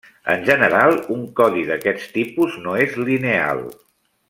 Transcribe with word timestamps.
En 0.35 0.45
general 0.45 0.95
un 1.17 1.21
codi 1.41 1.67
d'aquest 1.67 2.09
tipus 2.17 2.57
no 2.65 2.75
és 2.87 2.97
lineal. 3.11 3.63